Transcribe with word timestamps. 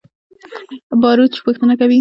باروچ 1.01 1.33
پوښتنه 1.45 1.73
کوي. 1.79 1.89